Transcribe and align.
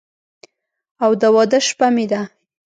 او 1.03 1.11
د 1.21 1.23
واده 1.35 1.59
شپه 1.67 1.87
مې 1.95 2.05
ده 2.11 2.21